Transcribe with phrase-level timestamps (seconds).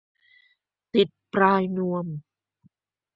[0.93, 2.05] ติดปลายนวม